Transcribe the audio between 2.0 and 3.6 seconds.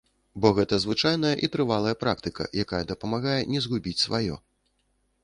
практыка, якая дапамагае не